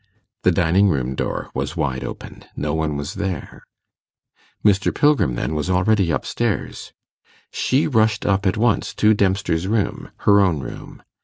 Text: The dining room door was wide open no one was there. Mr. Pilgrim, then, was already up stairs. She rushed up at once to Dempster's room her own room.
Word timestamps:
The 0.41 0.51
dining 0.51 0.89
room 0.89 1.13
door 1.13 1.51
was 1.53 1.77
wide 1.77 2.03
open 2.03 2.45
no 2.55 2.73
one 2.73 2.97
was 2.97 3.13
there. 3.13 3.61
Mr. 4.65 4.91
Pilgrim, 4.91 5.35
then, 5.35 5.53
was 5.53 5.69
already 5.69 6.11
up 6.11 6.25
stairs. 6.25 6.91
She 7.51 7.85
rushed 7.85 8.25
up 8.25 8.47
at 8.47 8.57
once 8.57 8.95
to 8.95 9.13
Dempster's 9.13 9.67
room 9.67 10.09
her 10.21 10.39
own 10.39 10.59
room. 10.61 11.03